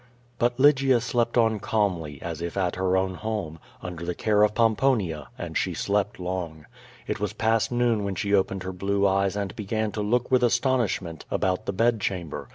But 0.39 0.59
Lygia 0.59 0.99
slept 0.99 1.37
on 1.37 1.59
calmly, 1.59 2.19
as 2.23 2.41
if 2.41 2.57
at 2.57 2.75
her 2.75 2.85
o^vn 2.93 3.17
home, 3.17 3.59
under 3.83 4.03
the 4.03 4.15
care 4.15 4.41
of 4.41 4.55
Pomponia, 4.55 5.27
and 5.37 5.55
she 5.55 5.75
slept 5.75 6.19
long. 6.19 6.65
It 7.05 7.19
was 7.19 7.33
past 7.33 7.71
noon 7.71 8.03
when 8.03 8.15
she 8.15 8.33
opened 8.33 8.63
her 8.63 8.73
blue 8.73 9.05
eyes 9.05 9.35
and 9.35 9.55
began 9.55 9.91
to 9.91 10.01
look 10.01 10.31
with 10.31 10.43
aston 10.43 10.79
ishment 10.81 11.25
about 11.29 11.67
the 11.67 11.71
bed 11.73 12.01
chamber. 12.01 12.49